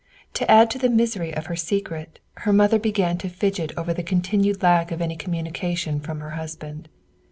To 0.33 0.49
add 0.49 0.71
to 0.71 0.79
the 0.79 0.89
misery 0.89 1.31
of 1.31 1.45
her 1.45 1.55
secret, 1.55 2.17
her 2.37 2.51
mother 2.51 2.79
began 2.79 3.19
to 3.19 3.29
fidget 3.29 3.71
over 3.77 3.93
the 3.93 4.01
continued 4.01 4.63
lack 4.63 4.91
of 4.91 4.99
any 4.99 5.15
communication 5.15 5.99
from 5.99 6.21
her 6.21 6.31
husband. 6.31 6.89